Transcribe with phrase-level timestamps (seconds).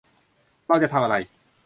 [0.65, 1.15] เราจะทำอะไร